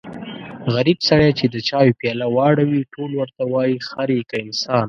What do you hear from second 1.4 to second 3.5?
د چایو پیاله واړوي ټول ورته